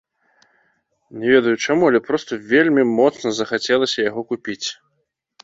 Не 1.23 1.27
ведаю 1.33 1.53
чаму, 1.67 1.83
але 1.89 1.99
проста 2.07 2.39
вельмі 2.55 2.87
моцна 2.97 3.29
захацелася 3.41 4.09
яго 4.09 4.21
купіць. 4.33 4.65